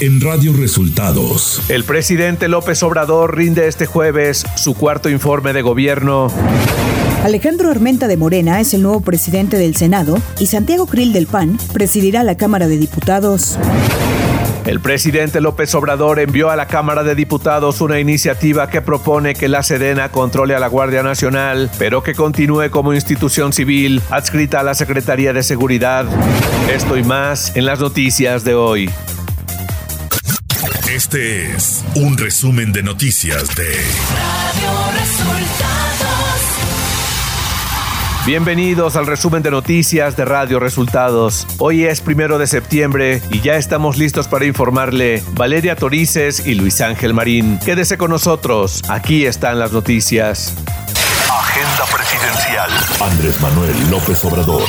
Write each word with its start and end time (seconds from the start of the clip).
en 0.00 0.18
Radio 0.22 0.54
Resultados. 0.54 1.60
El 1.68 1.84
presidente 1.84 2.48
López 2.48 2.82
Obrador 2.82 3.36
rinde 3.36 3.68
este 3.68 3.84
jueves 3.84 4.46
su 4.56 4.74
cuarto 4.74 5.10
informe 5.10 5.52
de 5.52 5.60
gobierno. 5.60 6.28
Alejandro 7.22 7.70
Armenta 7.70 8.08
de 8.08 8.16
Morena 8.16 8.60
es 8.60 8.72
el 8.72 8.82
nuevo 8.82 9.02
presidente 9.02 9.58
del 9.58 9.76
Senado 9.76 10.18
y 10.38 10.46
Santiago 10.46 10.86
Krill 10.86 11.12
del 11.12 11.26
PAN 11.26 11.58
presidirá 11.74 12.24
la 12.24 12.38
Cámara 12.38 12.66
de 12.66 12.78
Diputados. 12.78 13.58
El 14.64 14.80
presidente 14.80 15.42
López 15.42 15.74
Obrador 15.74 16.18
envió 16.18 16.48
a 16.48 16.56
la 16.56 16.66
Cámara 16.66 17.02
de 17.02 17.14
Diputados 17.14 17.82
una 17.82 18.00
iniciativa 18.00 18.70
que 18.70 18.80
propone 18.80 19.34
que 19.34 19.48
la 19.48 19.62
Sedena 19.62 20.10
controle 20.10 20.54
a 20.54 20.60
la 20.60 20.68
Guardia 20.68 21.02
Nacional, 21.02 21.70
pero 21.78 22.02
que 22.02 22.14
continúe 22.14 22.70
como 22.70 22.94
institución 22.94 23.52
civil 23.52 24.00
adscrita 24.10 24.60
a 24.60 24.62
la 24.62 24.74
Secretaría 24.74 25.34
de 25.34 25.42
Seguridad. 25.42 26.06
Esto 26.72 26.96
y 26.96 27.04
más 27.04 27.54
en 27.54 27.66
las 27.66 27.80
noticias 27.80 28.44
de 28.44 28.54
hoy. 28.54 28.90
Este 31.00 31.50
es 31.56 31.82
un 31.94 32.18
resumen 32.18 32.72
de 32.72 32.82
noticias 32.82 33.54
de 33.56 33.64
Radio 33.64 34.92
Resultados. 34.92 36.40
Bienvenidos 38.26 38.96
al 38.96 39.06
resumen 39.06 39.42
de 39.42 39.50
noticias 39.50 40.14
de 40.18 40.26
Radio 40.26 40.60
Resultados. 40.60 41.46
Hoy 41.56 41.86
es 41.86 42.02
primero 42.02 42.36
de 42.36 42.46
septiembre 42.46 43.22
y 43.30 43.40
ya 43.40 43.54
estamos 43.54 43.96
listos 43.96 44.28
para 44.28 44.44
informarle 44.44 45.22
Valeria 45.32 45.74
Torices 45.74 46.46
y 46.46 46.54
Luis 46.54 46.82
Ángel 46.82 47.14
Marín. 47.14 47.58
Quédese 47.64 47.96
con 47.96 48.10
nosotros, 48.10 48.82
aquí 48.90 49.24
están 49.24 49.58
las 49.58 49.72
noticias. 49.72 50.54
Agenda 51.30 51.86
presidencial. 51.96 52.70
Andrés 53.00 53.40
Manuel 53.40 53.90
López 53.90 54.22
Obrador. 54.26 54.68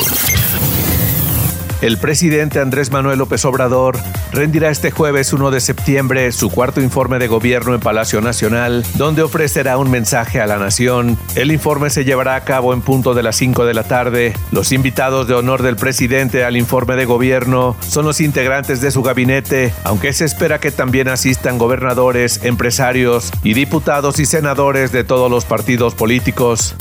El 1.82 1.98
presidente 1.98 2.60
Andrés 2.60 2.92
Manuel 2.92 3.18
López 3.18 3.44
Obrador 3.44 3.98
rendirá 4.32 4.70
este 4.70 4.92
jueves 4.92 5.34
1 5.34 5.50
de 5.50 5.60
septiembre 5.60 6.32
su 6.32 6.52
cuarto 6.52 6.80
informe 6.80 7.18
de 7.18 7.28
gobierno 7.28 7.74
en 7.74 7.80
Palacio 7.80 8.22
Nacional, 8.22 8.86
donde 8.96 9.24
ofrecerá 9.24 9.80
un 9.80 9.90
mensaje 9.90 10.40
a 10.40 10.46
la 10.46 10.58
nación. 10.58 11.18
El 11.34 11.52
informe 11.52 11.90
se 11.90 12.06
llevará 12.06 12.36
a 12.36 12.44
cabo 12.44 12.74
en 12.74 12.82
punto 12.82 13.16
de 13.16 13.24
las 13.24 13.36
5 13.38 13.66
de 13.66 13.74
la 13.74 13.84
tarde. 13.84 14.34
Los 14.52 14.72
invitados 14.72 15.28
de 15.28 15.34
honor 15.34 15.64
del 15.64 15.76
presidente 15.76 16.44
al 16.44 16.56
informe 16.56 16.96
de 16.96 17.06
gobierno 17.06 17.76
son 17.88 18.06
los 18.06 18.22
integrantes 18.22 18.80
de 18.80 18.92
su 18.92 19.02
gabinete, 19.02 19.74
aunque 19.84 20.14
se 20.14 20.26
espera 20.26 20.60
que 20.60 20.70
también 20.70 21.08
asistan 21.08 21.58
gobernadores, 21.58 22.42
empresarios 22.44 23.32
y 23.42 23.56
diputados 23.56 24.20
y 24.20 24.28
senadores 24.28 24.92
de 24.92 25.04
todos 25.04 25.32
los 25.32 25.46
partidos 25.46 25.96
políticos. 25.96 26.76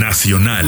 Nacional. 0.00 0.66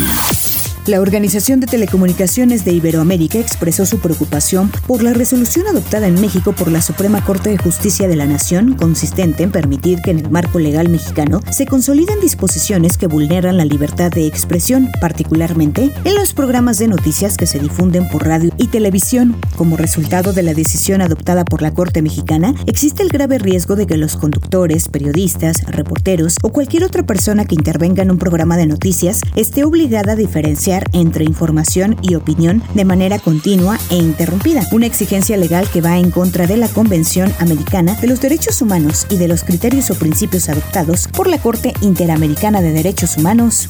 La 0.88 1.00
Organización 1.00 1.61
de 1.61 1.69
Telecomunicaciones 1.69 2.64
de 2.64 2.72
Iberoamérica 2.72 3.38
expresó 3.38 3.86
su 3.86 4.00
preocupación 4.00 4.69
por 4.88 5.05
la 5.05 5.12
resolución 5.12 5.69
adoptada 5.69 6.08
en 6.08 6.20
México 6.20 6.55
por 6.55 6.72
la 6.72 6.83
Suprema 6.83 7.25
Corte 7.25 7.50
de 7.50 7.56
Justicia 7.56 8.08
de 8.08 8.16
la 8.16 8.27
Nación, 8.27 8.75
consistente 8.75 9.44
en 9.44 9.53
permitir 9.53 10.00
que 10.03 10.10
en 10.10 10.19
el 10.19 10.30
marco 10.30 10.58
legal 10.58 10.88
mexicano 10.88 11.41
se 11.53 11.66
consoliden 11.66 12.19
disposiciones 12.19 12.98
que 12.98 13.06
vulneran 13.06 13.58
la 13.58 13.64
libertad 13.64 14.10
de 14.10 14.27
expresión, 14.27 14.91
particularmente 15.00 15.92
en 16.03 16.16
los 16.16 16.34
programas 16.34 16.78
de 16.78 16.88
noticias 16.88 17.36
que 17.36 17.47
se 17.47 17.60
difunden 17.60 18.08
por 18.08 18.27
radio 18.27 18.50
y 18.58 18.66
televisión. 18.66 19.36
Como 19.55 19.77
resultado 19.77 20.33
de 20.33 20.42
la 20.42 20.53
decisión 20.53 21.00
adoptada 21.00 21.44
por 21.44 21.62
la 21.62 21.70
Corte 21.70 22.03
mexicana, 22.03 22.56
existe 22.66 23.05
el 23.05 23.08
grave 23.08 23.38
riesgo 23.38 23.77
de 23.77 23.86
que 23.86 23.97
los 23.97 24.16
conductores, 24.16 24.88
periodistas, 24.88 25.62
reporteros 25.64 26.38
o 26.42 26.48
cualquier 26.50 26.83
otra 26.83 27.05
persona 27.05 27.44
que 27.44 27.55
intervenga 27.55 28.03
en 28.03 28.10
un 28.10 28.19
programa 28.19 28.56
de 28.56 28.66
noticias 28.66 29.20
esté 29.36 29.62
obligada 29.62 30.14
a 30.14 30.16
diferenciar 30.16 30.72
entre 30.92 31.25
información 31.25 31.97
y 32.03 32.15
opinión 32.15 32.62
de 32.75 32.84
manera 32.84 33.19
continua 33.19 33.78
e 33.91 33.97
interrumpida, 33.97 34.67
una 34.73 34.87
exigencia 34.87 35.37
legal 35.37 35.69
que 35.69 35.81
va 35.81 35.98
en 35.98 36.11
contra 36.11 36.47
de 36.47 36.56
la 36.56 36.69
Convención 36.69 37.33
Americana 37.39 37.95
de 38.01 38.09
los 38.09 38.20
Derechos 38.20 38.62
Humanos 38.62 39.06
y 39.11 39.19
de 39.19 39.28
los 39.28 39.45
criterios 39.45 39.91
o 39.91 39.95
principios 39.95 40.49
adoptados 40.49 41.09
por 41.09 41.28
la 41.28 41.38
Corte 41.38 41.75
Interamericana 41.82 42.62
de 42.62 42.72
Derechos 42.72 43.16
Humanos. 43.16 43.69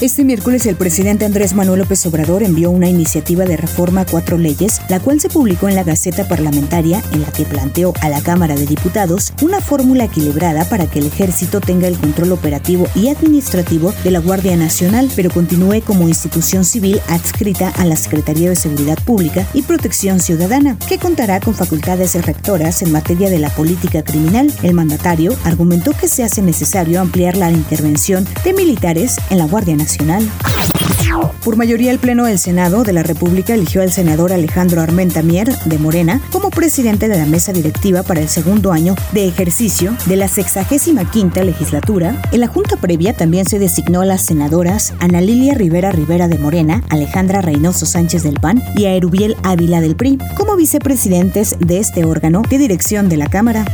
Este 0.00 0.24
miércoles 0.24 0.64
el 0.64 0.76
presidente 0.76 1.26
Andrés 1.26 1.52
Manuel 1.52 1.80
López 1.80 2.06
Obrador 2.06 2.42
envió 2.42 2.70
una 2.70 2.88
iniciativa 2.88 3.44
de 3.44 3.58
reforma 3.58 4.00
a 4.00 4.06
cuatro 4.06 4.38
leyes, 4.38 4.80
la 4.88 4.98
cual 4.98 5.20
se 5.20 5.28
publicó 5.28 5.68
en 5.68 5.74
la 5.74 5.84
Gaceta 5.84 6.26
Parlamentaria, 6.26 7.02
en 7.12 7.20
la 7.20 7.30
que 7.30 7.44
planteó 7.44 7.92
a 8.00 8.08
la 8.08 8.22
Cámara 8.22 8.54
de 8.54 8.64
Diputados 8.64 9.34
una 9.42 9.60
fórmula 9.60 10.04
equilibrada 10.04 10.64
para 10.64 10.86
que 10.86 11.00
el 11.00 11.06
ejército 11.06 11.60
tenga 11.60 11.86
el 11.86 11.98
control 11.98 12.32
operativo 12.32 12.86
y 12.94 13.08
administrativo 13.08 13.92
de 14.02 14.10
la 14.10 14.20
Guardia 14.20 14.56
Nacional, 14.56 15.10
pero 15.14 15.30
continúe 15.30 15.82
como 15.82 16.08
institución 16.08 16.64
civil 16.64 17.00
adscrita 17.08 17.68
a 17.68 17.84
la 17.84 17.96
Secretaría 17.96 18.48
de 18.48 18.56
Seguridad 18.56 18.98
Pública 19.04 19.46
y 19.52 19.62
Protección 19.62 20.20
Ciudadana, 20.20 20.78
que 20.88 20.98
contará 20.98 21.40
con 21.40 21.54
facultades 21.54 22.14
rectoras 22.24 22.80
en 22.80 22.90
materia 22.90 23.28
de 23.28 23.38
la 23.38 23.50
política 23.50 24.02
criminal. 24.02 24.50
El 24.62 24.72
mandatario 24.72 25.36
argumentó 25.44 25.92
que 25.92 26.08
se 26.08 26.24
hace 26.24 26.40
necesario 26.40 27.02
ampliar 27.02 27.36
la 27.36 27.50
intervención 27.50 28.26
de 28.44 28.54
militares 28.54 29.16
en 29.30 29.38
la 29.38 29.46
Guardia 29.46 29.76
Nacional. 29.76 30.28
Por 31.44 31.56
mayoría, 31.56 31.90
el 31.90 31.98
Pleno 31.98 32.26
del 32.26 32.38
Senado 32.38 32.82
de 32.82 32.92
la 32.92 33.02
República 33.02 33.54
eligió 33.54 33.82
al 33.82 33.90
senador 33.90 34.32
Alejandro 34.32 34.80
Armenta 34.80 35.22
Mier, 35.22 35.56
de 35.64 35.78
Morena, 35.78 36.20
como 36.30 36.50
presidente 36.50 37.08
de 37.08 37.16
la 37.16 37.26
mesa 37.26 37.52
directiva 37.52 38.02
para 38.02 38.20
el 38.20 38.28
segundo 38.28 38.72
año 38.72 38.94
de 39.12 39.26
ejercicio 39.26 39.96
de 40.06 40.16
la 40.16 40.28
65 40.28 41.42
legislatura. 41.42 42.20
En 42.32 42.40
la 42.40 42.46
junta 42.46 42.76
previa 42.76 43.16
también 43.16 43.46
se 43.46 43.58
designó 43.58 44.02
a 44.02 44.06
las 44.06 44.22
senadoras 44.22 44.92
Ana 45.00 45.20
Lilia 45.20 45.54
Rivera 45.54 45.90
Rivera 45.90 46.28
de 46.28 46.38
Morena, 46.38 46.82
Alejandra 46.90 47.40
Reynoso 47.40 47.86
Sánchez 47.86 48.22
del 48.22 48.34
PAN 48.34 48.62
y 48.76 48.84
a 48.84 48.92
Erubiel 48.92 49.36
Ávila 49.42 49.80
del 49.80 49.96
PRI 49.96 50.18
como 50.36 50.56
vicepresidentes 50.56 51.56
de 51.58 51.78
este 51.78 52.04
órgano 52.04 52.42
de 52.48 52.58
dirección 52.58 53.08
de 53.08 53.16
la 53.16 53.26
Cámara. 53.26 53.64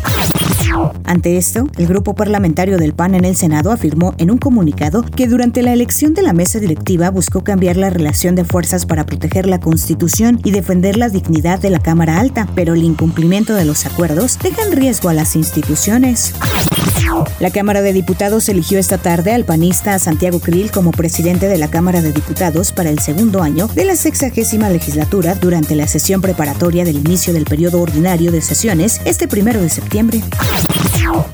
Ante 1.04 1.36
esto, 1.36 1.66
el 1.78 1.86
grupo 1.86 2.14
parlamentario 2.14 2.78
del 2.78 2.92
PAN 2.92 3.14
en 3.14 3.24
el 3.24 3.36
Senado 3.36 3.72
afirmó 3.72 4.14
en 4.18 4.30
un 4.30 4.38
comunicado 4.38 5.02
que 5.02 5.26
durante 5.26 5.62
la 5.62 5.72
elección 5.72 6.14
de 6.14 6.22
la 6.22 6.32
mesa 6.32 6.58
directiva 6.58 7.10
buscó 7.10 7.44
cambiar 7.44 7.76
la 7.76 7.90
relación 7.90 8.34
de 8.34 8.44
fuerzas 8.44 8.86
para 8.86 9.06
proteger 9.06 9.46
la 9.46 9.60
Constitución 9.60 10.40
y 10.44 10.50
defender 10.50 10.96
la 10.96 11.08
dignidad 11.08 11.60
de 11.60 11.70
la 11.70 11.80
Cámara 11.80 12.20
Alta, 12.20 12.48
pero 12.54 12.74
el 12.74 12.84
incumplimiento 12.84 13.54
de 13.54 13.64
los 13.64 13.86
acuerdos 13.86 14.38
deja 14.42 14.62
en 14.62 14.72
riesgo 14.72 15.08
a 15.08 15.14
las 15.14 15.36
instituciones. 15.36 16.34
La 17.40 17.50
Cámara 17.50 17.82
de 17.82 17.92
Diputados 17.92 18.48
eligió 18.48 18.78
esta 18.78 18.98
tarde 18.98 19.32
al 19.32 19.44
panista 19.44 19.98
Santiago 19.98 20.40
Krill 20.40 20.70
como 20.70 20.90
presidente 20.90 21.48
de 21.48 21.58
la 21.58 21.68
Cámara 21.68 22.02
de 22.02 22.12
Diputados 22.12 22.72
para 22.72 22.90
el 22.90 22.98
segundo 22.98 23.42
año 23.42 23.68
de 23.68 23.84
la 23.84 23.96
sexagésima 23.96 24.70
legislatura 24.70 25.34
durante 25.34 25.74
la 25.74 25.86
sesión 25.86 26.20
preparatoria 26.20 26.84
del 26.84 26.96
inicio 26.96 27.32
del 27.32 27.44
periodo 27.44 27.80
ordinario 27.80 28.32
de 28.32 28.40
sesiones 28.40 29.00
este 29.04 29.28
primero 29.28 29.60
de 29.60 29.68
septiembre. 29.68 30.22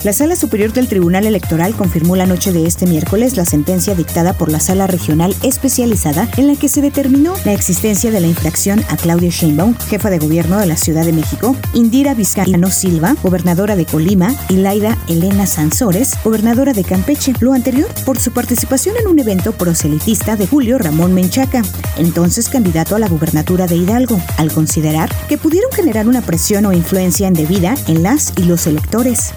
La 0.04 0.12
Sala 0.12 0.36
Superior 0.36 0.72
del 0.72 0.88
Tribunal 0.88 1.26
Electoral 1.26 1.74
confirmó 1.74 2.16
la 2.16 2.26
noche 2.26 2.52
de 2.52 2.66
este 2.66 2.86
miércoles 2.86 3.36
la 3.36 3.44
sentencia 3.44 3.94
dictada 3.94 4.34
por 4.34 4.50
la 4.50 4.60
Sala 4.60 4.86
Regional 4.86 5.34
Especializada 5.42 6.28
en 6.36 6.48
la 6.48 6.56
que 6.56 6.68
se 6.68 6.82
determinó 6.82 7.34
la 7.44 7.52
existencia 7.52 8.10
de 8.10 8.20
la 8.20 8.26
infracción 8.26 8.84
a 8.90 8.96
Claudia 8.96 9.30
Sheinbaum, 9.30 9.76
jefa 9.88 10.10
de 10.10 10.18
gobierno 10.18 10.58
de 10.58 10.66
la 10.66 10.76
Ciudad 10.76 11.04
de 11.04 11.12
México, 11.12 11.56
Indira 11.72 12.14
Vizcaíno 12.14 12.70
Silva, 12.70 13.16
gobernadora 13.22 13.76
de 13.76 13.86
Colima, 13.86 14.34
y 14.48 14.56
Laida 14.56 14.98
Elena 15.08 15.41
Sansores, 15.46 16.14
gobernadora 16.24 16.72
de 16.72 16.84
Campeche, 16.84 17.32
lo 17.40 17.52
anterior 17.52 17.88
por 18.04 18.18
su 18.18 18.32
participación 18.32 18.96
en 18.96 19.08
un 19.08 19.18
evento 19.18 19.52
proselitista 19.52 20.36
de 20.36 20.46
Julio 20.46 20.78
Ramón 20.78 21.14
Menchaca, 21.14 21.62
entonces 21.96 22.48
candidato 22.48 22.96
a 22.96 22.98
la 22.98 23.08
gubernatura 23.08 23.66
de 23.66 23.76
Hidalgo, 23.76 24.20
al 24.36 24.52
considerar 24.52 25.10
que 25.28 25.38
pudieron 25.38 25.70
generar 25.72 26.06
una 26.06 26.22
presión 26.22 26.66
o 26.66 26.72
influencia 26.72 27.28
indebida 27.28 27.74
en 27.86 28.02
las 28.02 28.32
y 28.36 28.44
los 28.44 28.66
electores. 28.66 29.32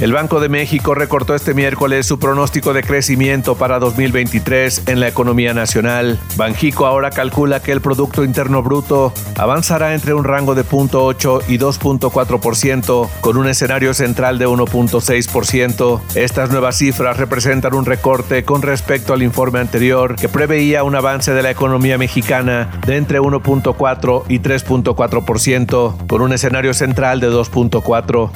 El 0.00 0.12
Banco 0.12 0.40
de 0.40 0.48
México 0.48 0.94
recortó 0.94 1.34
este 1.34 1.54
miércoles 1.54 2.06
su 2.06 2.18
pronóstico 2.18 2.72
de 2.72 2.82
crecimiento 2.82 3.54
para 3.54 3.78
2023 3.78 4.88
en 4.88 4.98
la 4.98 5.06
economía 5.06 5.54
nacional. 5.54 6.18
Banjico 6.36 6.86
ahora 6.86 7.10
calcula 7.10 7.60
que 7.60 7.70
el 7.70 7.80
Producto 7.80 8.24
Interno 8.24 8.62
Bruto 8.64 9.12
avanzará 9.38 9.94
entre 9.94 10.14
un 10.14 10.24
rango 10.24 10.56
de 10.56 10.64
0.8 10.64 11.44
y 11.46 11.58
2.4%, 11.58 13.08
con 13.20 13.36
un 13.36 13.46
escenario 13.46 13.94
central 13.94 14.38
de 14.38 14.48
1.6%. 14.48 16.00
Estas 16.16 16.50
nuevas 16.50 16.78
cifras 16.78 17.16
representan 17.16 17.74
un 17.74 17.84
recorte 17.84 18.42
con 18.44 18.62
respecto 18.62 19.12
al 19.12 19.22
informe 19.22 19.60
anterior 19.60 20.16
que 20.16 20.28
preveía 20.28 20.82
un 20.82 20.96
avance 20.96 21.32
de 21.32 21.42
la 21.42 21.52
economía 21.52 21.96
mexicana 21.96 22.72
de 22.86 22.96
entre 22.96 23.20
1.4 23.20 24.24
y 24.28 24.40
3.4%, 24.40 26.06
con 26.08 26.22
un 26.22 26.32
escenario 26.32 26.74
central 26.74 27.20
de 27.20 27.30
2.4%. 27.30 28.30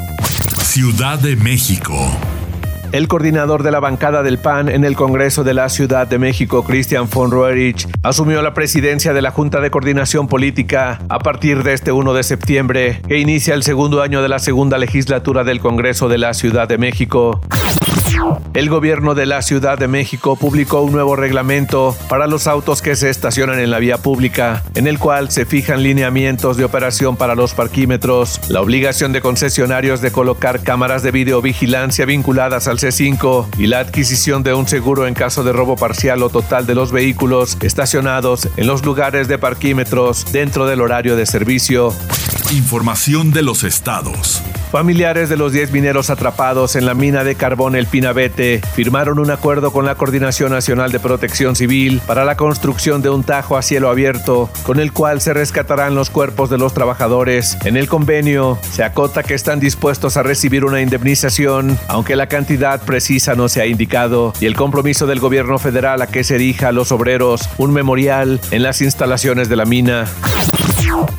Ciudad 0.77 1.19
de 1.19 1.37
México. 1.37 2.36
El 2.93 3.09
coordinador 3.09 3.63
de 3.63 3.71
la 3.71 3.81
bancada 3.81 4.23
del 4.23 4.39
PAN 4.39 4.69
en 4.69 4.85
el 4.85 4.97
Congreso 4.97 5.45
de 5.45 5.55
la 5.55 5.69
Ciudad 5.69 6.07
de 6.07 6.19
México, 6.19 6.63
Christian 6.65 7.09
von 7.13 7.31
Roerich, 7.31 7.87
asumió 8.03 8.43
la 8.43 8.55
presidencia 8.55 9.13
de 9.13 9.23
la 9.23 9.33
Junta 9.33 9.61
de 9.61 9.71
Coordinación 9.71 10.29
Política 10.29 11.01
a 11.09 11.19
partir 11.19 11.63
de 11.63 11.75
este 11.75 11.93
1 11.93 12.15
de 12.15 12.23
septiembre, 12.23 13.03
que 13.07 13.19
inicia 13.19 13.55
el 13.55 13.65
segundo 13.65 14.03
año 14.03 14.23
de 14.23 14.29
la 14.29 14.39
segunda 14.39 14.79
legislatura 14.79 15.45
del 15.45 15.61
Congreso 15.61 16.09
de 16.09 16.19
la 16.19 16.33
Ciudad 16.33 16.69
de 16.69 16.79
México. 16.79 17.41
El 18.55 18.71
gobierno 18.71 19.15
de 19.15 19.27
la 19.27 19.43
Ciudad 19.43 19.79
de 19.79 19.89
México 19.89 20.37
publicó 20.37 20.81
un 20.81 20.93
nuevo 20.93 21.17
reglamento 21.17 21.95
para 22.09 22.27
los 22.27 22.47
autos 22.47 22.81
que 22.81 22.97
se 22.97 23.11
estacionan 23.11 23.59
en 23.59 23.71
la 23.71 23.79
vía 23.79 23.99
pública, 23.99 24.63
en 24.75 24.87
el 24.87 24.99
cual 24.99 25.31
se 25.31 25.45
fijan 25.45 25.83
lineamientos 25.83 26.57
de 26.57 26.65
operación 26.65 27.17
para 27.17 27.35
los 27.35 27.53
parquímetros, 27.53 28.41
la 28.49 28.63
obligación 28.63 29.13
de 29.13 29.21
concesionarios 29.21 30.01
de 30.01 30.13
colocar 30.13 30.63
cámaras 30.63 31.03
de 31.03 31.11
videovigilancia 31.11 32.07
vinculadas 32.07 32.69
al 32.69 32.76
C5 32.79 33.47
y 33.59 33.67
la 33.67 33.81
adquisición 33.81 34.43
de 34.43 34.55
un 34.55 34.67
seguro 34.69 35.07
en 35.07 35.15
caso 35.15 35.45
de 35.45 35.53
robo 35.53 35.77
parcial 35.77 36.23
o 36.23 36.29
total 36.29 36.67
de 36.67 36.75
los 36.75 36.93
vehículos 36.93 37.57
estacionados 37.63 38.49
en 38.57 38.67
los 38.67 38.85
lugares 38.85 39.29
de 39.29 39.39
parquímetros 39.39 40.33
dentro 40.33 40.67
del 40.67 40.81
horario 40.81 41.17
de 41.17 41.27
servicio. 41.27 41.95
Información 42.53 43.33
de 43.33 43.43
los 43.43 43.65
estados. 43.65 44.41
Familiares 44.71 45.29
de 45.29 45.37
los 45.37 45.53
10 45.53 45.73
mineros 45.73 46.11
atrapados 46.11 46.77
en 46.77 46.87
la 46.87 46.95
mina 46.95 47.25
de 47.25 47.35
carbón 47.35 47.75
El 47.75 47.87
Pinabete 47.87 48.61
firmaron 48.75 49.19
un 49.19 49.33
acuerdo 49.33 49.73
con 49.73 49.85
la 49.85 49.97
Coordinación 49.97 50.53
Nacional 50.53 50.93
de 50.93 51.01
Protección 51.01 51.57
Civil 51.57 52.01
para 52.07 52.25
la 52.25 52.37
construcción 52.37 53.03
de 53.03 53.11
un 53.11 53.25
tajo 53.25 53.57
a 53.57 53.63
cielo 53.63 53.91
abierto, 53.91 54.49
con 54.63 54.79
el 54.79 54.93
cual 54.93 55.21
se 55.21 55.35
rescatarán 55.35 55.97
los 55.97 56.09
cuerpos 56.09 56.49
de 56.49 56.59
los 56.59 56.73
trabajadores. 56.73 57.59
En 57.65 57.77
el 57.77 57.89
convenio 57.89 58.61
se 58.71 58.85
acota 58.85 59.25
que 59.25 59.35
están 59.35 59.59
dispuestos 59.59 60.17
a 60.17 60.23
recibir 60.23 60.65
una 60.65 60.81
indemnización, 60.81 61.77
aunque 61.89 62.15
la 62.15 62.29
cantidad 62.29 62.81
precisa 62.81 63.35
no 63.35 63.49
se 63.49 63.61
ha 63.61 63.67
indicado, 63.67 64.33
y 64.39 64.47
el 64.47 64.55
compromiso 64.55 65.09
del 65.09 65.19
gobierno 65.19 65.59
federal 65.59 66.01
a 66.01 66.07
que 66.07 66.23
se 66.23 66.37
erija 66.37 66.69
a 66.69 66.73
los 66.73 66.93
obreros 66.93 67.49
un 67.59 67.73
memorial 67.73 68.41
en 68.53 68.63
las 68.63 68.83
instalaciones 68.83 69.49
de 69.49 69.57
la 69.57 69.65
mina. 69.65 70.07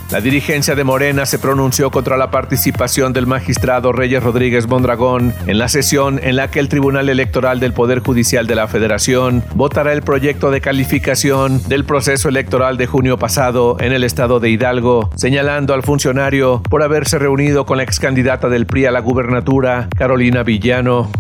La 0.10 0.22
dirigencia 0.22 0.74
de 0.74 0.86
Morena 0.86 1.26
se 1.26 1.38
pronunció 1.38 1.92
contra 1.92 2.16
la 2.16 2.32
participación 2.32 3.12
del 3.12 3.28
magistrado 3.28 3.92
Reyes 3.92 4.24
Rodríguez 4.24 4.66
Mondragón 4.66 5.34
en 5.48 5.58
la 5.58 5.68
sesión 5.68 6.22
en 6.24 6.38
la 6.38 6.50
que 6.50 6.62
el 6.62 6.70
Tribunal 6.70 7.10
Electoral 7.10 7.60
del 7.60 7.74
Poder 7.74 8.00
Judicial 8.00 8.48
de 8.48 8.56
la 8.56 8.70
Federación 8.70 9.44
votará 9.54 9.92
el 9.92 10.04
proyecto 10.04 10.50
de 10.50 10.62
calificación 10.62 11.62
del 11.68 11.84
proceso 11.84 12.30
electoral 12.30 12.78
de 12.78 12.88
junio 12.88 13.18
pasado 13.18 13.76
en 13.82 13.92
el 13.92 14.06
estado 14.06 14.40
de 14.40 14.50
Hidalgo, 14.50 15.10
señalando 15.16 15.74
al 15.74 15.84
funcionario 15.84 16.64
por 16.70 16.84
haberse 16.84 17.20
reunido 17.20 17.66
con 17.66 17.76
la 17.76 17.84
ex 17.84 18.00
candidata 18.00 18.48
del 18.48 18.66
PRI 18.66 18.86
a 18.86 18.92
la 18.92 19.02
gubernatura, 19.02 19.90
Carolina 19.98 20.44
Villano. 20.44 21.12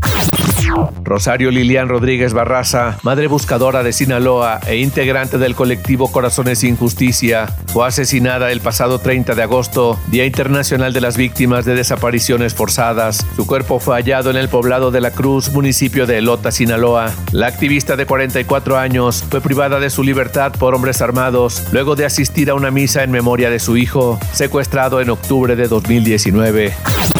Rosario 1.03 1.51
Lilian 1.51 1.89
Rodríguez 1.89 2.33
Barraza, 2.33 2.97
madre 3.03 3.27
buscadora 3.27 3.83
de 3.83 3.94
Sinaloa 3.94 4.59
e 4.68 4.77
integrante 4.77 5.38
del 5.38 5.56
colectivo 5.56 6.12
Corazones 6.12 6.59
sin 6.59 6.75
Justicia, 6.75 7.47
fue 7.68 7.88
asesinada 7.88 8.51
el 8.51 8.62
pasado 8.62 9.00
30 9.00 9.35
de 9.35 9.44
agosto, 9.44 10.00
Día 10.07 10.25
Internacional 10.25 10.94
de 10.94 11.01
las 11.01 11.18
Víctimas 11.18 11.65
de 11.65 11.75
Desapariciones 11.75 12.53
Forzadas. 12.53 13.25
Su 13.35 13.47
cuerpo 13.47 13.79
fue 13.79 13.95
hallado 13.95 14.29
en 14.29 14.38
el 14.38 14.50
poblado 14.50 14.91
de 14.91 15.01
La 15.01 15.12
Cruz, 15.12 15.51
municipio 15.51 16.06
de 16.06 16.19
Elota, 16.19 16.51
Sinaloa. 16.51 17.12
La 17.31 17.47
activista 17.47 17.95
de 17.95 18.06
44 18.06 18.77
años 18.77 19.23
fue 19.30 19.41
privada 19.41 19.80
de 19.80 19.89
su 19.89 20.03
libertad 20.03 20.51
por 20.51 20.75
hombres 20.75 21.01
armados 21.01 21.63
luego 21.71 21.95
de 21.95 22.06
asistir 22.06 22.50
a 22.50 22.56
una 22.56 22.71
misa 22.71 23.03
en 23.03 23.12
memoria 23.12 23.50
de 23.50 23.59
su 23.59 23.77
hijo, 23.77 24.19
secuestrado 24.33 25.01
en 25.01 25.09
octubre 25.09 25.56
de 25.56 25.68
2019. 25.68 27.16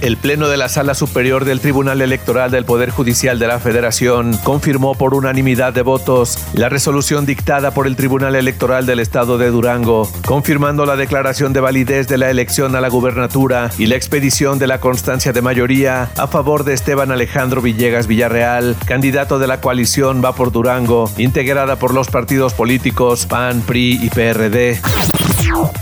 El 0.00 0.16
Pleno 0.16 0.48
de 0.48 0.56
la 0.56 0.68
Sala 0.68 0.94
Superior 0.94 1.44
del 1.44 1.60
Tribunal 1.60 2.00
Electoral 2.00 2.50
del 2.50 2.64
Poder 2.64 2.90
Judicial 2.90 3.38
de 3.38 3.46
la 3.46 3.58
Federación 3.60 4.36
confirmó 4.42 4.94
por 4.94 5.14
unanimidad 5.14 5.72
de 5.72 5.82
votos 5.82 6.38
la 6.54 6.68
resolución 6.68 7.26
dictada 7.26 7.72
por 7.72 7.86
el 7.86 7.96
Tribunal 7.96 8.34
Electoral 8.34 8.86
del 8.86 9.00
Estado 9.00 9.38
de 9.38 9.50
Durango, 9.50 10.10
confirmando 10.26 10.86
la 10.86 10.96
declaración 10.96 11.52
de 11.52 11.60
validez 11.60 12.08
de 12.08 12.18
la 12.18 12.30
elección 12.30 12.74
a 12.74 12.80
la 12.80 12.88
gubernatura 12.88 13.70
y 13.78 13.86
la 13.86 13.96
expedición 13.96 14.58
de 14.58 14.66
la 14.66 14.80
constancia 14.80 15.32
de 15.32 15.42
mayoría 15.42 16.10
a 16.16 16.26
favor 16.26 16.64
de 16.64 16.74
Esteban 16.74 17.12
Alejandro 17.12 17.62
Villegas 17.62 18.06
Villarreal, 18.06 18.76
candidato 18.84 19.38
de 19.38 19.46
la 19.46 19.60
coalición 19.60 20.22
Va 20.24 20.34
por 20.34 20.52
Durango, 20.52 21.10
integrada 21.16 21.76
por 21.76 21.94
los 21.94 22.08
partidos 22.08 22.54
políticos 22.54 23.26
PAN, 23.26 23.62
PRI 23.62 24.00
y 24.02 24.10
PRD. 24.10 24.80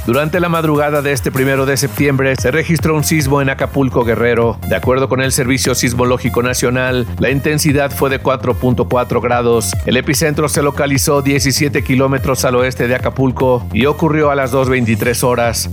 Durante 0.06 0.40
la 0.40 0.48
madrugada 0.48 1.02
de 1.02 1.12
este 1.12 1.30
primero 1.30 1.66
de 1.66 1.76
septiembre 1.76 2.34
se 2.36 2.50
registró 2.50 2.94
un 2.94 3.04
sismo 3.04 3.40
en 3.40 3.50
Acapulco 3.50 4.04
Guerrero. 4.04 4.58
De 4.68 4.76
acuerdo 4.76 5.08
con 5.08 5.20
el 5.20 5.32
Servicio 5.32 5.74
Sismológico 5.74 6.42
Nacional, 6.42 7.06
la 7.18 7.30
intensidad 7.30 7.90
fue 7.90 8.10
de 8.10 8.22
4.4 8.22 9.22
grados. 9.22 9.72
El 9.86 9.96
epicentro 9.96 10.48
se 10.48 10.62
localizó 10.62 11.22
17 11.22 11.84
kilómetros 11.84 12.44
al 12.44 12.56
oeste 12.56 12.88
de 12.88 12.94
Acapulco 12.94 13.66
y 13.72 13.86
ocurrió 13.86 14.30
a 14.30 14.34
las 14.34 14.52
2.23 14.52 15.22
horas. 15.24 15.70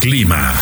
Clima. 0.00 0.54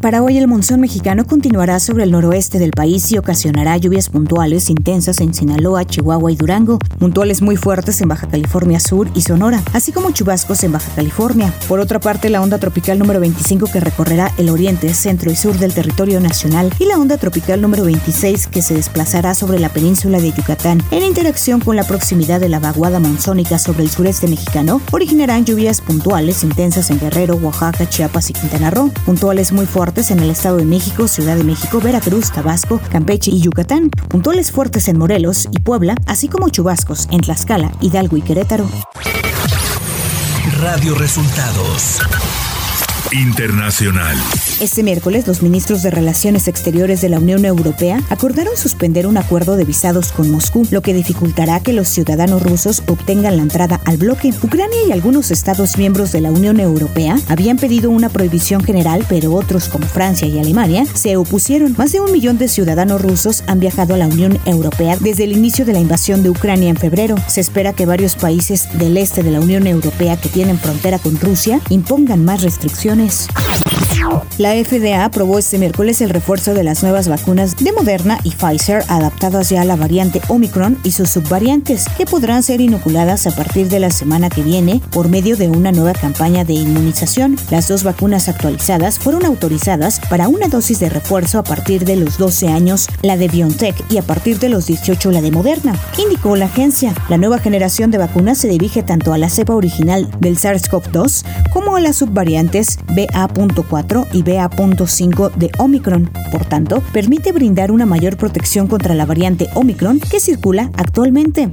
Para 0.00 0.22
hoy 0.22 0.38
el 0.38 0.46
monzón 0.46 0.80
mexicano 0.80 1.26
continuará 1.26 1.80
sobre 1.80 2.04
el 2.04 2.12
noroeste 2.12 2.60
del 2.60 2.70
país 2.70 3.10
y 3.10 3.18
ocasionará 3.18 3.76
lluvias 3.78 4.08
puntuales 4.08 4.70
intensas 4.70 5.20
en 5.20 5.34
Sinaloa, 5.34 5.84
Chihuahua 5.84 6.30
y 6.30 6.36
Durango, 6.36 6.78
puntuales 7.00 7.42
muy 7.42 7.56
fuertes 7.56 8.00
en 8.00 8.06
Baja 8.06 8.28
California 8.28 8.78
Sur 8.78 9.10
y 9.16 9.22
Sonora, 9.22 9.60
así 9.72 9.90
como 9.90 10.12
chubascos 10.12 10.62
en 10.62 10.70
Baja 10.70 10.88
California. 10.94 11.52
Por 11.66 11.80
otra 11.80 11.98
parte, 11.98 12.30
la 12.30 12.40
onda 12.40 12.58
tropical 12.58 13.00
número 13.00 13.18
25 13.18 13.66
que 13.72 13.80
recorrerá 13.80 14.32
el 14.38 14.50
oriente, 14.50 14.94
centro 14.94 15.32
y 15.32 15.36
sur 15.36 15.58
del 15.58 15.74
territorio 15.74 16.20
nacional 16.20 16.72
y 16.78 16.84
la 16.84 16.96
onda 16.96 17.16
tropical 17.16 17.60
número 17.60 17.82
26 17.82 18.46
que 18.46 18.62
se 18.62 18.74
desplazará 18.74 19.34
sobre 19.34 19.58
la 19.58 19.68
península 19.68 20.20
de 20.20 20.30
Yucatán 20.30 20.80
en 20.92 21.02
interacción 21.02 21.58
con 21.58 21.74
la 21.74 21.82
proximidad 21.82 22.38
de 22.38 22.48
la 22.48 22.60
vaguada 22.60 23.00
monzónica 23.00 23.58
sobre 23.58 23.82
el 23.82 23.90
sureste 23.90 24.28
mexicano, 24.28 24.80
originarán 24.92 25.44
lluvias 25.44 25.80
puntuales 25.80 26.44
intensas 26.44 26.90
en 26.90 27.00
Guerrero, 27.00 27.34
Oaxaca, 27.34 27.88
Chiapas 27.88 28.30
y 28.30 28.34
Quintana 28.34 28.70
Roo, 28.70 28.92
puntuales 29.04 29.50
muy 29.50 29.66
fuertes 29.66 29.87
en 29.88 30.20
el 30.20 30.30
Estado 30.30 30.58
de 30.58 30.64
México, 30.64 31.08
Ciudad 31.08 31.34
de 31.34 31.44
México, 31.44 31.80
Veracruz, 31.80 32.30
Tabasco, 32.30 32.78
Campeche 32.90 33.30
y 33.30 33.40
Yucatán, 33.40 33.90
puntuales 34.08 34.52
fuertes 34.52 34.86
en 34.86 34.98
Morelos 34.98 35.48
y 35.50 35.60
Puebla, 35.60 35.94
así 36.06 36.28
como 36.28 36.50
chubascos 36.50 37.08
en 37.10 37.22
Tlaxcala, 37.22 37.72
Hidalgo 37.80 38.16
y 38.18 38.22
Querétaro. 38.22 38.68
Radio 40.60 40.94
Resultados 40.94 42.00
Internacional. 43.12 44.16
Este 44.60 44.82
miércoles, 44.82 45.26
los 45.26 45.42
ministros 45.42 45.82
de 45.82 45.90
Relaciones 45.90 46.46
Exteriores 46.46 47.00
de 47.00 47.08
la 47.08 47.18
Unión 47.18 47.44
Europea 47.46 48.02
acordaron 48.10 48.56
suspender 48.56 49.06
un 49.06 49.16
acuerdo 49.16 49.56
de 49.56 49.64
visados 49.64 50.12
con 50.12 50.30
Moscú, 50.30 50.66
lo 50.70 50.82
que 50.82 50.92
dificultará 50.92 51.60
que 51.60 51.72
los 51.72 51.88
ciudadanos 51.88 52.42
rusos 52.42 52.82
obtengan 52.86 53.36
la 53.36 53.42
entrada 53.42 53.80
al 53.86 53.96
bloque. 53.96 54.34
Ucrania 54.42 54.78
y 54.86 54.92
algunos 54.92 55.30
estados 55.30 55.78
miembros 55.78 56.12
de 56.12 56.20
la 56.20 56.30
Unión 56.30 56.60
Europea 56.60 57.16
habían 57.28 57.56
pedido 57.56 57.88
una 57.88 58.10
prohibición 58.10 58.62
general, 58.62 59.06
pero 59.08 59.32
otros 59.32 59.68
como 59.68 59.86
Francia 59.86 60.28
y 60.28 60.38
Alemania 60.38 60.84
se 60.92 61.16
opusieron. 61.16 61.74
Más 61.78 61.92
de 61.92 62.00
un 62.00 62.12
millón 62.12 62.36
de 62.36 62.48
ciudadanos 62.48 63.00
rusos 63.00 63.42
han 63.46 63.60
viajado 63.60 63.94
a 63.94 63.98
la 63.98 64.06
Unión 64.06 64.38
Europea 64.44 64.98
desde 65.00 65.24
el 65.24 65.32
inicio 65.32 65.64
de 65.64 65.72
la 65.72 65.80
invasión 65.80 66.22
de 66.22 66.30
Ucrania 66.30 66.68
en 66.68 66.76
febrero. 66.76 67.16
Se 67.26 67.40
espera 67.40 67.72
que 67.72 67.86
varios 67.86 68.16
países 68.16 68.68
del 68.74 68.98
este 68.98 69.22
de 69.22 69.30
la 69.30 69.40
Unión 69.40 69.66
Europea 69.66 70.16
que 70.16 70.28
tienen 70.28 70.58
frontera 70.58 70.98
con 70.98 71.18
Rusia 71.18 71.60
impongan 71.70 72.24
más 72.24 72.42
restricciones 72.42 72.97
Jones. 72.98 73.67
La 74.38 74.52
FDA 74.52 75.04
aprobó 75.04 75.38
este 75.38 75.58
miércoles 75.58 76.00
el 76.00 76.10
refuerzo 76.10 76.54
de 76.54 76.62
las 76.62 76.82
nuevas 76.82 77.08
vacunas 77.08 77.56
de 77.56 77.72
Moderna 77.72 78.20
y 78.22 78.30
Pfizer 78.30 78.84
adaptadas 78.88 79.50
ya 79.50 79.62
a 79.62 79.64
la 79.64 79.74
variante 79.74 80.22
Omicron 80.28 80.78
y 80.84 80.92
sus 80.92 81.10
subvariantes, 81.10 81.86
que 81.96 82.06
podrán 82.06 82.42
ser 82.42 82.60
inoculadas 82.60 83.26
a 83.26 83.34
partir 83.34 83.68
de 83.68 83.80
la 83.80 83.90
semana 83.90 84.30
que 84.30 84.42
viene 84.42 84.80
por 84.92 85.08
medio 85.08 85.36
de 85.36 85.48
una 85.48 85.72
nueva 85.72 85.92
campaña 85.92 86.44
de 86.44 86.52
inmunización. 86.52 87.36
Las 87.50 87.66
dos 87.68 87.82
vacunas 87.82 88.28
actualizadas 88.28 88.98
fueron 88.98 89.24
autorizadas 89.24 90.00
para 90.08 90.28
una 90.28 90.48
dosis 90.48 90.78
de 90.78 90.88
refuerzo 90.88 91.40
a 91.40 91.44
partir 91.44 91.84
de 91.84 91.96
los 91.96 92.16
12 92.16 92.48
años, 92.48 92.86
la 93.02 93.16
de 93.16 93.28
BioNTech, 93.28 93.74
y 93.90 93.98
a 93.98 94.02
partir 94.02 94.38
de 94.38 94.48
los 94.48 94.66
18 94.66 95.10
la 95.10 95.20
de 95.20 95.32
Moderna, 95.32 95.76
indicó 95.98 96.36
la 96.36 96.46
agencia. 96.46 96.94
La 97.08 97.16
nueva 97.16 97.38
generación 97.38 97.90
de 97.90 97.98
vacunas 97.98 98.38
se 98.38 98.48
dirige 98.48 98.82
tanto 98.82 99.12
a 99.12 99.18
la 99.18 99.30
cepa 99.30 99.54
original 99.54 100.08
del 100.20 100.38
SARS-CoV-2 100.38 101.24
como 101.52 101.74
a 101.74 101.80
las 101.80 101.96
subvariantes 101.96 102.78
BA.4 102.94 103.97
y 104.12 104.22
BA.5 104.22 105.34
de 105.34 105.50
Omicron. 105.58 106.10
Por 106.30 106.44
tanto, 106.44 106.82
permite 106.92 107.32
brindar 107.32 107.72
una 107.72 107.86
mayor 107.86 108.16
protección 108.16 108.66
contra 108.66 108.94
la 108.94 109.06
variante 109.06 109.48
Omicron 109.54 110.00
que 110.00 110.20
circula 110.20 110.70
actualmente. 110.76 111.50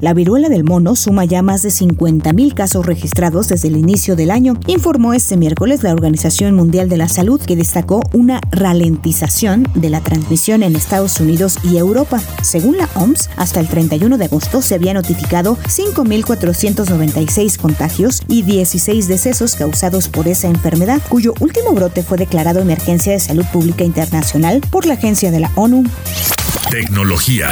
La 0.00 0.14
viruela 0.14 0.48
del 0.48 0.64
mono 0.64 0.96
suma 0.96 1.24
ya 1.24 1.42
más 1.42 1.62
de 1.62 1.70
50.000 1.70 2.54
casos 2.54 2.86
registrados 2.86 3.48
desde 3.48 3.68
el 3.68 3.76
inicio 3.76 4.16
del 4.16 4.30
año, 4.30 4.58
informó 4.66 5.14
este 5.14 5.36
miércoles 5.36 5.82
la 5.82 5.92
Organización 5.92 6.54
Mundial 6.54 6.88
de 6.88 6.96
la 6.96 7.08
Salud, 7.08 7.40
que 7.40 7.56
destacó 7.56 8.00
una 8.12 8.40
ralentización 8.50 9.66
de 9.74 9.90
la 9.90 10.00
transmisión 10.00 10.62
en 10.62 10.76
Estados 10.76 11.20
Unidos 11.20 11.58
y 11.64 11.76
Europa. 11.76 12.20
Según 12.42 12.78
la 12.78 12.88
OMS, 12.94 13.30
hasta 13.36 13.60
el 13.60 13.68
31 13.68 14.18
de 14.18 14.26
agosto 14.26 14.62
se 14.62 14.74
había 14.74 14.94
notificado 14.94 15.56
5.496 15.56 17.58
contagios 17.58 18.22
y 18.28 18.42
16 18.42 19.08
decesos 19.08 19.56
causados 19.56 20.08
por 20.08 20.28
esa 20.28 20.48
enfermedad, 20.48 21.00
cuyo 21.08 21.34
último 21.40 21.72
brote 21.72 22.02
fue 22.02 22.18
declarado 22.18 22.60
emergencia 22.60 23.12
de 23.12 23.20
salud 23.20 23.44
pública 23.52 23.84
internacional 23.84 24.60
por 24.70 24.86
la 24.86 24.94
agencia 24.94 25.30
de 25.30 25.40
la 25.40 25.50
ONU. 25.56 25.84
Tecnología. 26.70 27.48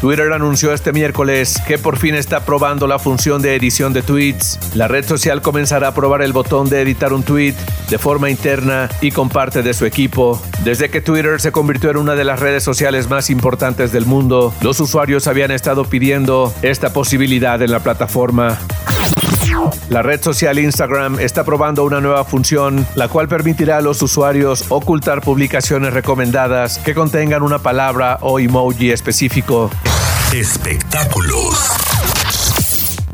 Twitter 0.00 0.32
anunció 0.32 0.72
este 0.72 0.92
miércoles 0.92 1.60
que 1.66 1.76
por 1.76 1.98
fin 1.98 2.14
está 2.14 2.44
probando 2.44 2.86
la 2.86 3.00
función 3.00 3.42
de 3.42 3.56
edición 3.56 3.92
de 3.92 4.02
tweets. 4.02 4.58
La 4.74 4.86
red 4.86 5.04
social 5.04 5.42
comenzará 5.42 5.88
a 5.88 5.94
probar 5.94 6.22
el 6.22 6.32
botón 6.32 6.68
de 6.68 6.82
editar 6.82 7.12
un 7.12 7.24
tweet 7.24 7.54
de 7.90 7.98
forma 7.98 8.30
interna 8.30 8.88
y 9.00 9.10
con 9.10 9.28
parte 9.28 9.62
de 9.62 9.74
su 9.74 9.86
equipo. 9.86 10.40
Desde 10.62 10.88
que 10.88 11.00
Twitter 11.00 11.40
se 11.40 11.50
convirtió 11.50 11.90
en 11.90 11.96
una 11.96 12.14
de 12.14 12.22
las 12.22 12.38
redes 12.38 12.62
sociales 12.62 13.08
más 13.08 13.28
importantes 13.28 13.90
del 13.90 14.06
mundo, 14.06 14.54
los 14.60 14.78
usuarios 14.78 15.26
habían 15.26 15.50
estado 15.50 15.84
pidiendo 15.84 16.54
esta 16.62 16.92
posibilidad 16.92 17.60
en 17.60 17.72
la 17.72 17.80
plataforma. 17.80 18.56
La 19.88 20.02
red 20.02 20.22
social 20.22 20.58
Instagram 20.58 21.18
está 21.20 21.44
probando 21.44 21.84
una 21.84 22.00
nueva 22.00 22.24
función, 22.24 22.86
la 22.94 23.08
cual 23.08 23.28
permitirá 23.28 23.78
a 23.78 23.80
los 23.80 24.02
usuarios 24.02 24.66
ocultar 24.68 25.22
publicaciones 25.22 25.92
recomendadas 25.92 26.78
que 26.78 26.94
contengan 26.94 27.42
una 27.42 27.58
palabra 27.58 28.18
o 28.20 28.38
emoji 28.38 28.90
específico. 28.90 29.70
Espectáculos. 30.32 31.97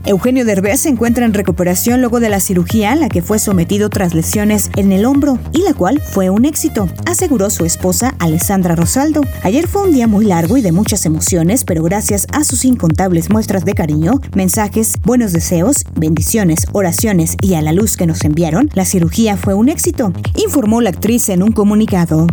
Eugenio 0.06 0.44
Derbez 0.44 0.80
se 0.80 0.90
encuentra 0.90 1.24
en 1.24 1.32
recuperación 1.32 2.00
luego 2.00 2.20
de 2.20 2.28
la 2.28 2.38
cirugía 2.38 2.92
a 2.92 2.94
la 2.94 3.08
que 3.08 3.22
fue 3.22 3.38
sometido 3.38 3.88
tras 3.88 4.12
lesiones 4.12 4.70
en 4.76 4.92
el 4.92 5.06
hombro 5.06 5.38
y 5.52 5.62
la 5.62 5.72
cual 5.72 6.02
fue 6.02 6.28
un 6.28 6.44
éxito, 6.44 6.88
aseguró 7.06 7.48
su 7.48 7.64
esposa 7.64 8.14
Alessandra 8.18 8.76
Rosaldo. 8.76 9.22
Ayer 9.42 9.66
fue 9.66 9.84
un 9.84 9.92
día 9.92 10.06
muy 10.06 10.26
largo 10.26 10.58
y 10.58 10.60
de 10.60 10.72
muchas 10.72 11.06
emociones, 11.06 11.64
pero 11.64 11.82
gracias 11.82 12.26
a 12.32 12.44
sus 12.44 12.66
incontables 12.66 13.30
muestras 13.30 13.64
de 13.64 13.72
cariño, 13.72 14.20
mensajes, 14.34 14.92
buenos 15.04 15.32
deseos, 15.32 15.84
bendiciones, 15.96 16.66
oraciones 16.72 17.36
y 17.40 17.54
a 17.54 17.62
la 17.62 17.72
luz 17.72 17.96
que 17.96 18.06
nos 18.06 18.24
enviaron, 18.24 18.68
la 18.74 18.84
cirugía 18.84 19.38
fue 19.38 19.54
un 19.54 19.70
éxito, 19.70 20.12
informó 20.36 20.82
la 20.82 20.90
actriz 20.90 21.30
en 21.30 21.42
un 21.42 21.52
comunicado. 21.52 22.26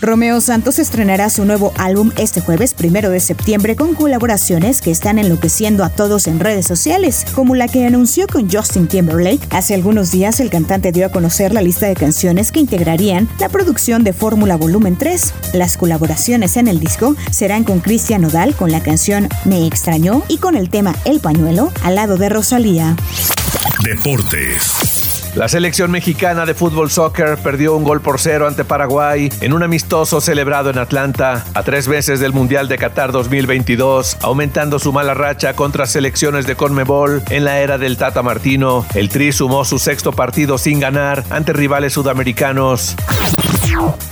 Romeo 0.00 0.40
Santos 0.40 0.78
estrenará 0.78 1.30
su 1.30 1.44
nuevo 1.44 1.72
álbum 1.78 2.10
este 2.16 2.40
jueves 2.40 2.74
primero 2.74 3.10
de 3.10 3.18
septiembre 3.18 3.76
con 3.76 3.94
colaboraciones 3.94 4.80
que 4.80 4.90
están 4.90 5.18
enloqueciendo 5.18 5.84
a 5.84 5.88
todos 5.88 6.26
en 6.26 6.38
redes 6.38 6.66
sociales, 6.66 7.24
como 7.34 7.54
la 7.54 7.66
que 7.66 7.86
anunció 7.86 8.26
con 8.26 8.50
Justin 8.50 8.88
Timberlake. 8.88 9.46
Hace 9.50 9.74
algunos 9.74 10.10
días 10.10 10.40
el 10.40 10.50
cantante 10.50 10.92
dio 10.92 11.06
a 11.06 11.10
conocer 11.10 11.52
la 11.52 11.62
lista 11.62 11.86
de 11.86 11.94
canciones 11.94 12.52
que 12.52 12.60
integrarían 12.60 13.28
la 13.38 13.48
producción 13.48 14.04
de 14.04 14.12
Fórmula 14.12 14.56
Volumen 14.56 14.96
3. 14.96 15.34
Las 15.54 15.76
colaboraciones 15.76 16.56
en 16.56 16.68
el 16.68 16.78
disco 16.78 17.16
serán 17.30 17.64
con 17.64 17.80
Cristian 17.80 18.22
Nodal 18.22 18.54
con 18.54 18.70
la 18.70 18.82
canción 18.82 19.28
Me 19.44 19.66
extrañó 19.66 20.22
y 20.28 20.38
con 20.38 20.56
el 20.56 20.68
tema 20.68 20.94
El 21.04 21.20
pañuelo 21.20 21.72
al 21.82 21.94
lado 21.94 22.16
de 22.16 22.28
Rosalía. 22.28 22.96
Deportes. 23.82 25.05
La 25.36 25.48
selección 25.48 25.90
mexicana 25.90 26.46
de 26.46 26.54
fútbol 26.54 26.90
soccer 26.90 27.36
perdió 27.36 27.76
un 27.76 27.84
gol 27.84 28.00
por 28.00 28.18
cero 28.18 28.48
ante 28.48 28.64
Paraguay 28.64 29.28
en 29.42 29.52
un 29.52 29.62
amistoso 29.62 30.22
celebrado 30.22 30.70
en 30.70 30.78
Atlanta 30.78 31.44
a 31.52 31.62
tres 31.62 31.88
meses 31.88 32.20
del 32.20 32.32
Mundial 32.32 32.68
de 32.68 32.78
Qatar 32.78 33.12
2022, 33.12 34.16
aumentando 34.22 34.78
su 34.78 34.94
mala 34.94 35.12
racha 35.12 35.52
contra 35.54 35.84
selecciones 35.84 36.46
de 36.46 36.56
Conmebol 36.56 37.22
en 37.28 37.44
la 37.44 37.58
era 37.60 37.76
del 37.76 37.98
Tata 37.98 38.22
Martino. 38.22 38.86
El 38.94 39.10
Tri 39.10 39.30
sumó 39.30 39.66
su 39.66 39.78
sexto 39.78 40.10
partido 40.10 40.56
sin 40.56 40.80
ganar 40.80 41.22
ante 41.28 41.52
rivales 41.52 41.92
sudamericanos. 41.92 42.96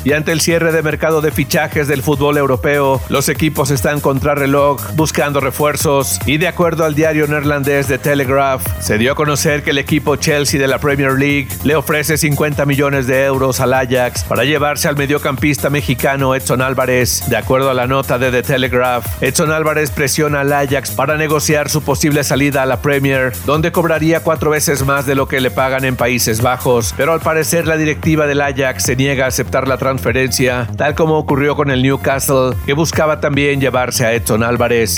Y 0.04 0.12
ante 0.12 0.32
el 0.32 0.40
cierre 0.40 0.72
de 0.72 0.82
mercado 0.82 1.20
de 1.20 1.30
fichajes 1.30 1.88
del 1.88 2.02
fútbol 2.02 2.36
europeo, 2.36 3.00
los 3.08 3.28
equipos 3.28 3.70
están 3.70 4.00
contra 4.00 4.34
reloj 4.34 4.80
buscando 4.94 5.40
refuerzos 5.40 6.18
y 6.26 6.38
de 6.38 6.48
acuerdo 6.48 6.84
al 6.84 6.94
diario 6.94 7.26
neerlandés 7.26 7.88
de 7.88 7.98
Telegraph, 7.98 8.62
se 8.80 8.98
dio 8.98 9.12
a 9.12 9.14
conocer 9.14 9.62
que 9.62 9.70
el 9.70 9.78
equipo 9.78 10.16
Chelsea 10.16 10.60
de 10.60 10.68
la 10.68 10.78
Premier 10.78 11.12
League 11.12 11.48
le 11.64 11.76
ofrece 11.76 12.18
50 12.18 12.66
millones 12.66 13.06
de 13.06 13.24
euros 13.24 13.60
al 13.60 13.72
Ajax 13.72 14.24
para 14.24 14.44
llevarse 14.44 14.88
al 14.88 14.96
mediocampista 14.96 15.70
mexicano 15.70 16.34
Edson 16.34 16.60
Álvarez. 16.60 17.22
De 17.28 17.36
acuerdo 17.36 17.70
a 17.70 17.74
la 17.74 17.86
nota 17.86 18.18
de 18.18 18.30
The 18.30 18.42
Telegraph, 18.42 19.06
Edson 19.22 19.50
Álvarez 19.50 19.90
presiona 19.90 20.40
al 20.40 20.52
Ajax 20.52 20.90
para 20.90 21.16
negociar 21.16 21.70
su 21.70 21.82
posible 21.82 22.24
salida 22.24 22.62
a 22.62 22.66
la 22.66 22.82
Premier, 22.82 23.32
donde 23.46 23.72
cobraría 23.72 24.20
cuatro 24.20 24.50
veces 24.50 24.84
más 24.84 25.06
de 25.06 25.14
lo 25.14 25.28
que 25.28 25.40
le 25.40 25.50
pagan 25.50 25.84
en 25.84 25.96
Países 25.96 26.42
Bajos, 26.42 26.94
pero 26.96 27.12
al 27.12 27.20
parecer 27.20 27.66
la 27.66 27.76
directiva 27.76 28.26
del 28.26 28.40
Ajax 28.40 28.82
se 28.82 28.96
niega 28.96 29.26
a 29.26 29.30
la 29.62 29.78
transferencia, 29.78 30.66
tal 30.76 30.94
como 30.96 31.16
ocurrió 31.16 31.54
con 31.54 31.70
el 31.70 31.82
Newcastle, 31.82 32.56
que 32.66 32.72
buscaba 32.72 33.20
también 33.20 33.60
llevarse 33.60 34.04
a 34.04 34.12
Edson 34.12 34.42
Álvarez. 34.42 34.96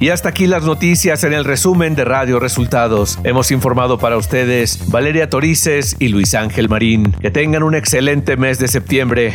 Y 0.00 0.10
hasta 0.10 0.28
aquí 0.28 0.46
las 0.46 0.64
noticias 0.64 1.24
en 1.24 1.32
el 1.32 1.44
resumen 1.44 1.94
de 1.94 2.04
Radio 2.04 2.38
Resultados. 2.40 3.18
Hemos 3.24 3.50
informado 3.50 3.98
para 3.98 4.16
ustedes 4.16 4.90
Valeria 4.90 5.30
Torices 5.30 5.96
y 5.98 6.08
Luis 6.08 6.34
Ángel 6.34 6.68
Marín. 6.68 7.12
Que 7.20 7.30
tengan 7.30 7.62
un 7.62 7.74
excelente 7.74 8.36
mes 8.36 8.58
de 8.58 8.68
septiembre. 8.68 9.34